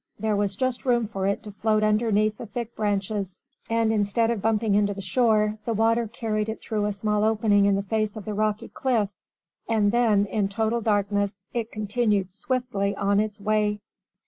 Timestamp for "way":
13.39-13.79